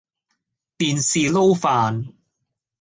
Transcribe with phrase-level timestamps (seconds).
[0.79, 2.11] 電視撈飯